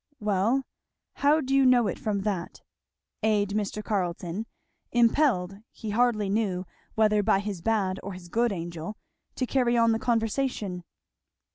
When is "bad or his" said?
7.61-8.27